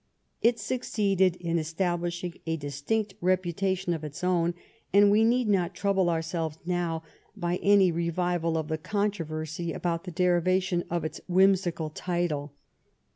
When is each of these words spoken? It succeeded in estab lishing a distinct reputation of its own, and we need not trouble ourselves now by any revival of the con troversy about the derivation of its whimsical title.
It 0.41 0.57
succeeded 0.59 1.35
in 1.35 1.57
estab 1.57 1.99
lishing 1.99 2.41
a 2.47 2.57
distinct 2.57 3.13
reputation 3.21 3.93
of 3.93 4.03
its 4.03 4.23
own, 4.23 4.55
and 4.91 5.11
we 5.11 5.23
need 5.23 5.47
not 5.47 5.75
trouble 5.75 6.09
ourselves 6.09 6.57
now 6.65 7.03
by 7.37 7.57
any 7.57 7.91
revival 7.91 8.57
of 8.57 8.67
the 8.67 8.79
con 8.79 9.11
troversy 9.11 9.75
about 9.75 10.05
the 10.05 10.11
derivation 10.11 10.85
of 10.89 11.05
its 11.05 11.21
whimsical 11.27 11.91
title. 11.91 12.51